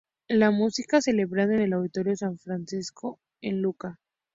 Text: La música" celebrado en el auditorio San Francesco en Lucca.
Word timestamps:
La 0.29 0.49
música" 0.49 0.99
celebrado 0.99 1.51
en 1.51 1.61
el 1.61 1.73
auditorio 1.73 2.15
San 2.17 2.39
Francesco 2.39 3.19
en 3.41 3.61
Lucca. 3.61 3.99